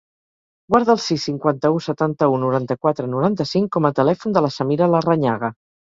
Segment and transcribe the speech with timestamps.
[0.75, 5.53] Guarda el sis, cinquanta-u, setanta-u, noranta-quatre, noranta-cinc com a telèfon de la Samira Larrañaga.